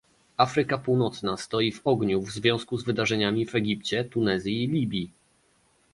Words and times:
Afryka 0.37 0.77
Północna 0.77 1.37
stoi 1.37 1.71
w 1.71 1.81
ogniu 1.87 2.21
w 2.21 2.31
związku 2.31 2.77
z 2.77 2.83
wydarzeniami 2.83 3.45
w 3.45 3.55
Egipcie, 3.55 4.05
Tunezji 4.05 4.63
i 4.63 4.67
Libii 4.67 5.11